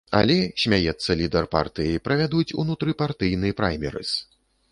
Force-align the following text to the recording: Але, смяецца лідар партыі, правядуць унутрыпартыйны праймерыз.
Але, 0.19 0.35
смяецца 0.61 1.15
лідар 1.19 1.45
партыі, 1.55 2.01
правядуць 2.09 2.55
унутрыпартыйны 2.63 3.53
праймерыз. 3.63 4.09